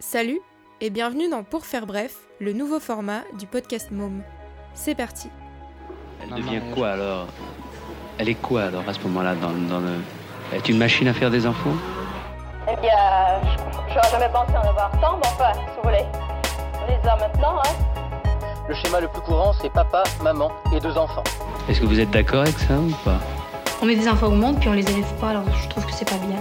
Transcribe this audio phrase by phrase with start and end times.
[0.00, 0.40] Salut
[0.80, 4.22] et bienvenue dans Pour faire bref, le nouveau format du podcast Môme.
[4.74, 5.28] C'est parti.
[6.22, 7.26] Elle devient quoi alors
[8.18, 9.94] Elle est quoi alors à ce moment-là dans, dans le...
[10.52, 11.74] Elle est une machine à faire des enfants
[12.70, 12.90] Eh bien,
[13.42, 16.04] je- j'aurais jamais pensé en avoir tant, mais enfin, si vous voulez.
[16.82, 18.32] On les a maintenant, hein.
[18.68, 21.24] Le schéma le plus courant, c'est papa, maman et deux enfants.
[21.68, 23.18] Est-ce que vous êtes d'accord avec ça ou pas
[23.82, 25.92] On met des enfants au monde puis on les élève pas, alors je trouve que
[25.92, 26.38] c'est pas bien.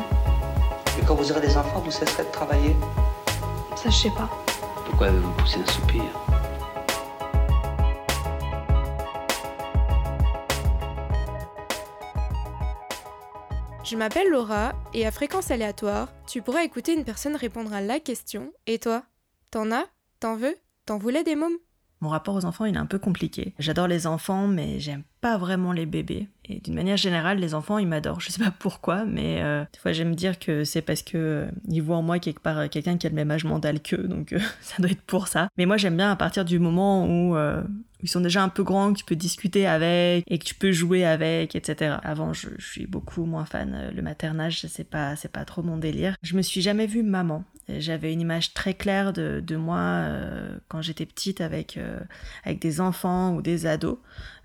[0.99, 2.75] Et quand vous aurez des enfants, vous cesserez de travailler?
[3.77, 4.27] Ça, je sais pas.
[4.87, 6.01] Pourquoi vous poussez un soupir?
[13.83, 17.99] Je m'appelle Laura et à fréquence aléatoire, tu pourras écouter une personne répondre à la
[17.99, 19.03] question Et toi?
[19.51, 19.85] T'en as?
[20.19, 20.57] T'en veux?
[20.87, 21.57] T'en voulais des mômes?
[22.01, 23.53] Mon rapport aux enfants, il est un peu compliqué.
[23.57, 26.27] J'adore les enfants, mais j'aime pas vraiment les bébés.
[26.45, 28.21] Et d'une manière générale, les enfants, ils m'adorent.
[28.21, 31.45] Je sais pas pourquoi, mais euh, des fois, j'aime dire que c'est parce que euh,
[31.67, 34.07] ils voient en moi quelque part euh, quelqu'un qui a le même âge mental qu'eux,
[34.07, 35.49] donc euh, ça doit être pour ça.
[35.57, 37.35] Mais moi, j'aime bien à partir du moment où
[38.03, 40.71] ils sont déjà un peu grands, que tu peux discuter avec et que tu peux
[40.71, 41.95] jouer avec, etc.
[42.03, 43.91] Avant, je, je suis beaucoup moins fan.
[43.93, 46.15] Le maternage, c'est pas, c'est pas trop mon délire.
[46.21, 47.43] Je me suis jamais vue maman.
[47.69, 51.99] J'avais une image très claire de, de moi euh, quand j'étais petite avec, euh,
[52.45, 53.97] avec des enfants ou des ados.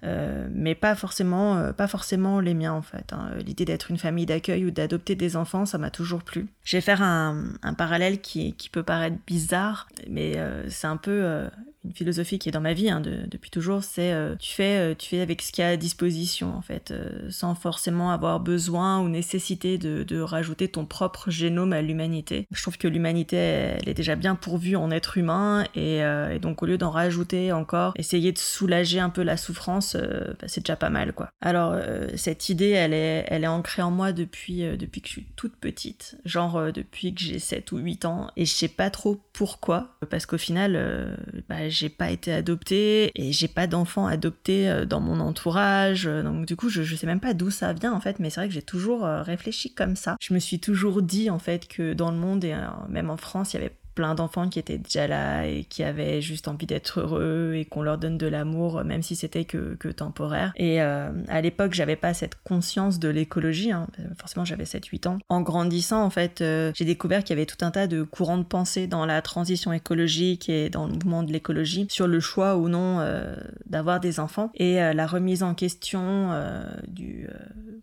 [0.05, 3.13] Euh, mais pas forcément, euh, pas forcément les miens en fait.
[3.13, 3.31] hein.
[3.47, 6.47] L'idée d'être une famille d'accueil ou d'adopter des enfants, ça m'a toujours plu.
[6.65, 7.45] Je vais faire un,
[7.79, 11.49] parallèle qui, qui peut paraître bizarre, mais euh, c'est un peu
[11.85, 13.83] une philosophie qui est dans ma vie hein, de- depuis toujours.
[13.83, 16.93] C'est tu fais, tu fais avec ce qu'il y a à disposition en fait,
[17.31, 22.47] sans forcément avoir besoin ou nécessité de, rajouter ton propre génome à l'humanité.
[22.53, 26.03] Je trouve que l'humanité, elle est déjà bien pourvue en être humain et
[26.41, 30.47] donc au lieu d'en rajouter encore, essayer de soulager un peu la souffrance, euh, bah,
[30.49, 31.31] c'est déjà pas mal quoi.
[31.41, 35.09] Alors euh, cette idée, elle est, elle est ancrée en moi depuis, euh, depuis que
[35.09, 38.31] je suis toute petite, genre depuis que j'ai 7 ou 8 ans.
[38.37, 41.17] Et je sais pas trop pourquoi, parce qu'au final,
[41.49, 43.11] bah, j'ai pas été adoptée.
[43.15, 47.21] Et j'ai pas d'enfants adoptés dans mon entourage, donc du coup je, je sais même
[47.21, 50.17] pas d'où ça vient en fait, mais c'est vrai que j'ai toujours réfléchi comme ça.
[50.21, 52.55] Je me suis toujours dit en fait que dans le monde et
[52.89, 56.21] même en France, il y avait plein d'enfants qui étaient déjà là et qui avaient
[56.21, 59.89] juste envie d'être heureux et qu'on leur donne de l'amour même si c'était que, que
[59.89, 60.53] temporaire.
[60.57, 63.87] Et euh, à l'époque, j'avais pas cette conscience de l'écologie, hein.
[64.19, 65.19] forcément j'avais 7-8 ans.
[65.29, 68.39] En grandissant, en fait, euh, j'ai découvert qu'il y avait tout un tas de courants
[68.39, 72.57] de pensée dans la transition écologique et dans le mouvement de l'écologie sur le choix
[72.57, 73.37] ou non euh,
[73.67, 77.29] d'avoir des enfants et euh, la remise en question euh, du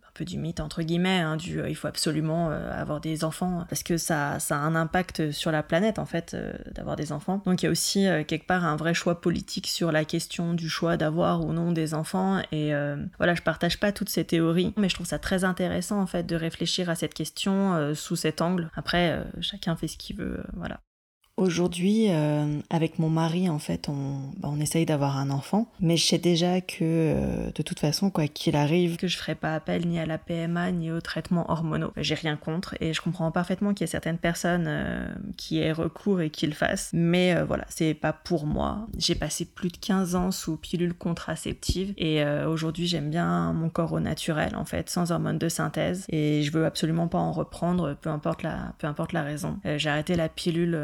[0.10, 3.24] un peu du mythe entre guillemets hein, du euh, il faut absolument euh, avoir des
[3.24, 6.96] enfants parce que ça ça a un impact sur la planète en fait euh, d'avoir
[6.96, 7.42] des enfants.
[7.46, 10.70] Donc il y a aussi quelque part un vrai choix politique sur la question du
[10.70, 12.42] choix d'avoir ou non des enfants.
[12.52, 12.72] Et
[13.18, 16.24] voilà je partage pas toutes ces théories mais je trouve ça très intéressant en fait
[16.24, 18.70] de réfléchir à cette question sous cet angle.
[18.76, 20.80] Après chacun fait ce qu'il veut voilà
[21.40, 25.96] Aujourd'hui, euh, avec mon mari, en fait, on, bah, on essaye d'avoir un enfant, mais
[25.96, 29.56] je sais déjà que euh, de toute façon, quoi qu'il arrive, que je ferai pas
[29.56, 31.94] appel ni à la PMA ni aux traitements hormonaux.
[31.96, 35.08] J'ai rien contre et je comprends parfaitement qu'il y a certaines personnes euh,
[35.38, 38.90] qui aient recours et qui le fassent, mais euh, voilà, c'est pas pour moi.
[38.98, 43.70] J'ai passé plus de 15 ans sous pilule contraceptive et euh, aujourd'hui, j'aime bien mon
[43.70, 47.32] corps au naturel, en fait, sans hormones de synthèse et je veux absolument pas en
[47.32, 49.58] reprendre, peu importe la, peu importe la raison.
[49.66, 50.78] Euh, J'ai arrêté la pilule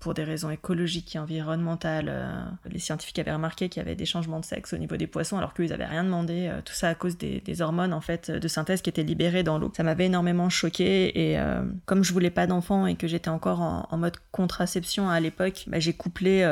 [0.00, 2.08] pour des raisons écologiques et environnementales.
[2.08, 5.06] Euh, les scientifiques avaient remarqué qu'il y avait des changements de sexe au niveau des
[5.06, 6.48] poissons alors qu'ils avaient rien demandé.
[6.48, 9.58] Euh, tout ça à cause des, hormones en fait de synthèse qui étaient libérées dans
[9.58, 9.72] l'eau.
[9.76, 13.60] Ça m'avait énormément choqué et euh, comme je voulais pas d'enfants et que j'étais encore
[13.60, 16.44] en, mode contraception à l'époque, bah, j'ai couplé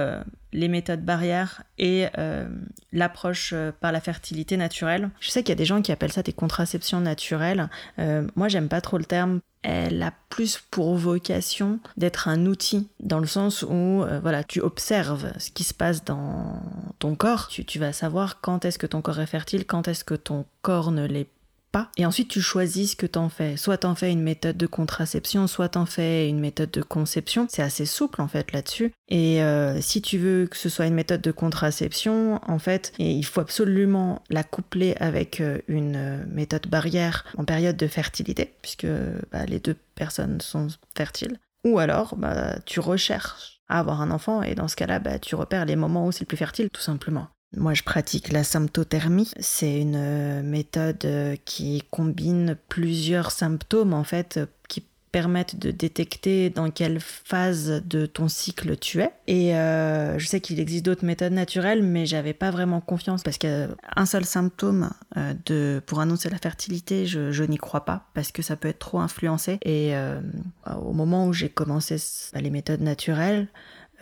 [0.53, 2.49] les méthodes barrières et euh,
[2.93, 5.11] l'approche euh, par la fertilité naturelle.
[5.21, 7.69] Je sais qu'il y a des gens qui appellent ça des contraceptions naturelles.
[7.99, 9.41] Euh, moi, j'aime pas trop le terme.
[9.63, 15.33] Elle a plus pour vocation d'être un outil dans le sens où voilà tu observes
[15.39, 16.61] ce qui se passe dans
[16.99, 17.47] ton corps.
[17.47, 20.47] Tu, tu vas savoir quand est-ce que ton corps est fertile, quand est-ce que ton
[20.63, 21.29] corps ne l'est
[21.97, 23.56] Et ensuite, tu choisis ce que t'en fais.
[23.56, 27.47] Soit t'en fais une méthode de contraception, soit t'en fais une méthode de conception.
[27.50, 28.92] C'est assez souple, en fait, là-dessus.
[29.09, 33.24] Et euh, si tu veux que ce soit une méthode de contraception, en fait, il
[33.24, 38.86] faut absolument la coupler avec euh, une euh, méthode barrière en période de fertilité, puisque
[39.30, 41.39] bah, les deux personnes sont fertiles.
[41.65, 45.34] Ou alors, bah, tu recherches à avoir un enfant, et dans ce cas-là, bah, tu
[45.34, 47.28] repères les moments où c'est le plus fertile, tout simplement.
[47.57, 49.31] Moi, je pratique la symptothermie.
[49.39, 55.71] C'est une euh, méthode euh, qui combine plusieurs symptômes, en fait, euh, qui permettent de
[55.71, 59.13] détecter dans quelle phase de ton cycle tu es.
[59.27, 64.07] Et je sais qu'il existe d'autres méthodes naturelles, mais j'avais pas vraiment confiance parce qu'un
[64.07, 64.89] seul symptôme
[65.45, 69.01] de, pour annoncer la fertilité, je, n'y crois pas parce que ça peut être trop
[69.01, 69.59] influencé.
[69.66, 69.93] Et
[70.81, 71.97] au moment où j'ai commencé
[72.33, 73.48] bah, les méthodes naturelles,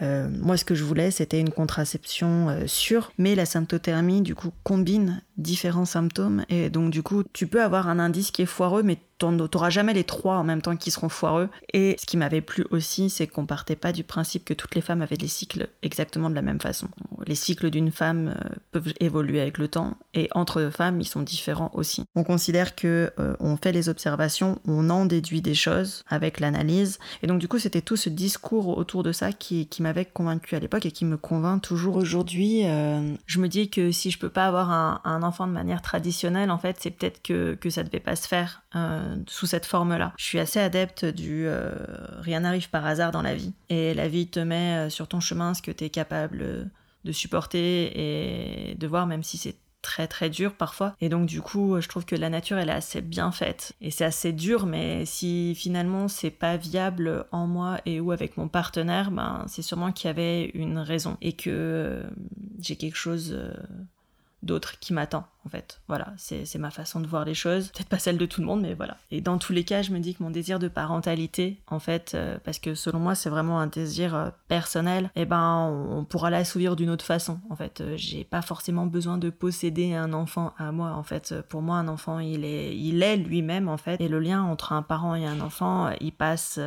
[0.03, 4.35] euh, moi, ce que je voulais, c'était une contraception euh, sûre, mais la symptothermie, du
[4.35, 6.45] coup, combine différents symptômes.
[6.49, 9.95] Et donc, du coup, tu peux avoir un indice qui est foireux, mais t'auras jamais
[9.95, 11.49] les trois en même temps qui seront foireux.
[11.73, 14.81] Et ce qui m'avait plu aussi, c'est qu'on partait pas du principe que toutes les
[14.81, 16.89] femmes avaient des cycles exactement de la même façon.
[17.27, 21.23] Les cycles d'une femme euh, peuvent évoluer avec le temps, et entre femmes, ils sont
[21.23, 22.05] différents aussi.
[22.15, 27.27] On considère que on fait les observations, on en déduit des choses avec l'analyse, et
[27.27, 30.85] donc du coup, c'était tout ce discours autour de ça qui, m'avait convaincu à l'époque
[30.85, 32.63] et qui me convainc toujours aujourd'hui.
[33.27, 36.51] je me dis que si je peux pas avoir un, un enfant de manière traditionnelle,
[36.51, 40.13] en fait, c'est peut-être que, que ça devait pas se faire euh, sous cette forme-là.
[40.17, 41.75] Je suis assez adepte du euh,
[42.21, 43.53] rien n'arrive par hasard dans la vie.
[43.69, 46.71] Et la vie te met euh, sur ton chemin ce que tu es capable
[47.05, 47.91] de supporter
[48.71, 50.95] et de voir, même si c'est très très dur parfois.
[51.01, 53.73] Et donc du coup, je trouve que la nature elle est assez bien faite.
[53.81, 58.37] Et c'est assez dur, mais si finalement c'est pas viable en moi et ou avec
[58.37, 62.05] mon partenaire, ben c'est sûrement qu'il y avait une raison et que
[62.61, 63.37] j'ai quelque chose
[64.43, 65.81] d'autre qui m'attend en fait.
[65.89, 67.69] Voilà, c'est ma façon de voir les choses.
[67.69, 68.97] Peut-être pas celle de tout le monde, mais voilà.
[69.11, 72.13] Et dans tous les cas, je me dis que mon désir de parentalité, en fait,
[72.15, 76.31] euh, parce que selon moi, c'est vraiment un désir euh, personnel, eh ben, on, pourra
[76.31, 77.39] l'assouvir d'une autre façon.
[77.49, 80.93] En fait, euh, j'ai pas forcément besoin de posséder un enfant à moi.
[80.93, 84.01] En fait, pour moi, un enfant, il est, il est lui-même, en fait.
[84.01, 86.61] Et le lien entre un parent et un enfant, il passe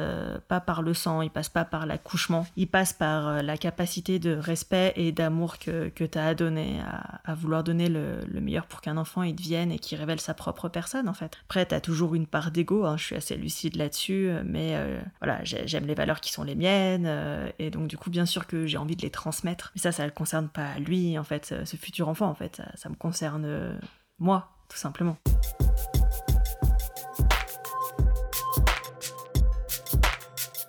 [0.47, 4.35] pas par le sang, il passe pas par l'accouchement, il passe par la capacité de
[4.35, 6.79] respect et d'amour que, que tu as à donner,
[7.25, 10.69] à, vouloir donner le meilleur pour qu'un enfant il devienne et qu'il révèle sa propre
[10.69, 11.37] personne en fait.
[11.45, 15.43] Après, t'as toujours une part d'ego, hein, je suis assez lucide là-dessus, mais euh, voilà,
[15.43, 18.65] j'aime les valeurs qui sont les miennes, euh, et donc du coup, bien sûr que
[18.65, 19.71] j'ai envie de les transmettre.
[19.75, 22.89] Mais ça, ça ne concerne pas lui, en fait, ce futur enfant, en fait, ça,
[22.89, 23.77] me concerne euh,
[24.19, 25.17] moi, tout simplement.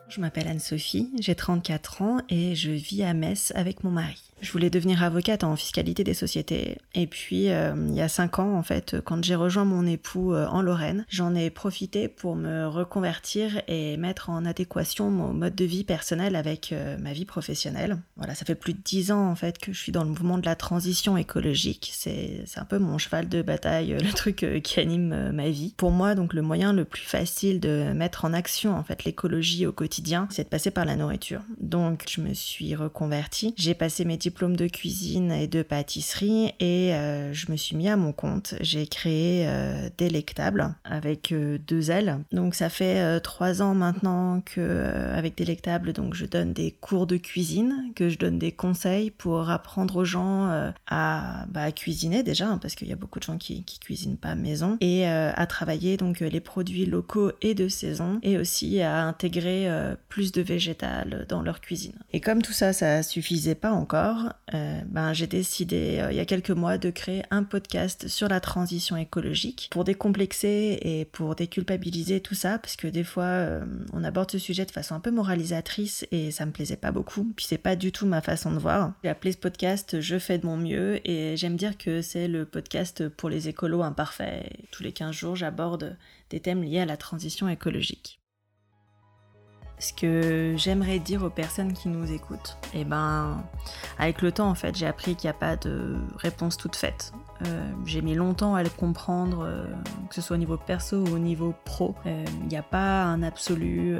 [0.08, 4.22] Je m'appelle Anne-Sophie, j'ai 34 ans et je vis à Metz avec mon mari.
[4.44, 6.76] Je voulais devenir avocate en fiscalité des sociétés.
[6.94, 10.34] Et puis, euh, il y a cinq ans, en fait, quand j'ai rejoint mon époux
[10.34, 15.54] euh, en Lorraine, j'en ai profité pour me reconvertir et mettre en adéquation mon mode
[15.54, 17.96] de vie personnel avec euh, ma vie professionnelle.
[18.18, 20.36] Voilà, ça fait plus de dix ans, en fait, que je suis dans le mouvement
[20.36, 21.90] de la transition écologique.
[21.94, 25.72] C'est un peu mon cheval de bataille, le truc qui anime ma vie.
[25.78, 29.64] Pour moi, donc, le moyen le plus facile de mettre en action, en fait, l'écologie
[29.64, 31.40] au quotidien, c'est de passer par la nourriture.
[31.58, 33.54] Donc, je me suis reconvertie.
[33.56, 37.76] J'ai passé mes diplômes diplôme de cuisine et de pâtisserie et euh, je me suis
[37.76, 38.56] mis à mon compte.
[38.60, 42.18] J'ai créé euh, Délectable avec euh, deux L.
[42.32, 44.60] Donc ça fait trois ans maintenant que
[45.14, 49.50] avec Délectable, donc je donne des cours de cuisine, que je donne des conseils pour
[49.50, 53.38] apprendre aux gens à, bah, cuisiner déjà, hein, parce qu'il y a beaucoup de gens
[53.38, 58.18] qui, qui cuisinent pas maison, et à travailler donc les produits locaux et de saison,
[58.22, 59.68] et aussi à intégrer
[60.08, 61.94] plus de végétal dans leur cuisine.
[62.12, 64.23] Et comme tout ça, ça suffisait pas encore,
[64.54, 68.28] euh, ben, j'ai décidé euh, il y a quelques mois de créer un podcast sur
[68.28, 73.64] la transition écologique pour décomplexer et pour déculpabiliser tout ça parce que des fois euh,
[73.92, 77.32] on aborde ce sujet de façon un peu moralisatrice et ça me plaisait pas beaucoup
[77.36, 78.92] puis c'est pas du tout ma façon de voir.
[79.02, 82.44] J'ai appelé ce podcast Je fais de mon mieux et j'aime dire que c'est le
[82.44, 84.50] podcast pour les écolos imparfaits.
[84.70, 85.96] Tous les 15 jours j'aborde
[86.30, 88.20] des thèmes liés à la transition écologique.
[89.78, 93.42] Ce que j'aimerais dire aux personnes qui nous écoutent, eh ben,
[93.98, 97.12] avec le temps, en fait, j'ai appris qu'il n'y a pas de réponse toute faite.
[97.44, 99.66] Euh, j'ai mis longtemps à le comprendre, euh,
[100.08, 101.94] que ce soit au niveau perso ou au niveau pro.
[102.06, 103.96] Euh, il n'y a pas un absolu.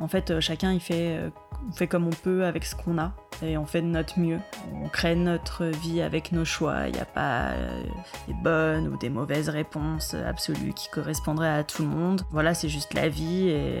[0.00, 1.30] en fait, chacun il fait,
[1.74, 4.40] fait comme on peut avec ce qu'on a et on fait de notre mieux.
[4.82, 6.88] On crée notre vie avec nos choix.
[6.88, 7.52] Il n'y a pas
[8.26, 12.22] des bonnes ou des mauvaises réponses absolues qui correspondraient à tout le monde.
[12.30, 13.80] Voilà, c'est juste la vie et,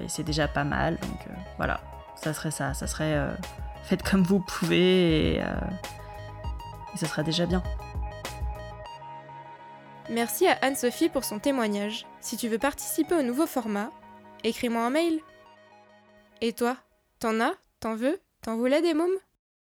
[0.00, 0.98] et c'est déjà pas mal.
[1.00, 1.20] Donc
[1.56, 1.80] voilà,
[2.16, 2.74] ça serait ça.
[2.74, 3.28] Ça serait
[3.84, 7.62] faites comme vous pouvez et, et ça sera déjà bien.
[10.10, 12.06] Merci à Anne-Sophie pour son témoignage.
[12.20, 13.90] Si tu veux participer au nouveau format,
[14.42, 15.20] écris-moi un mail.
[16.40, 16.76] Et toi,
[17.20, 17.52] t'en as?
[17.80, 18.20] T'en veux?
[18.44, 19.18] T'en voulais des mômes?